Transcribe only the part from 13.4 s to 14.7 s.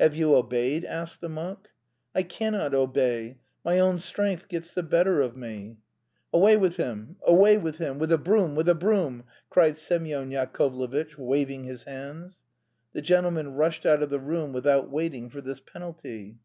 rushed out of the room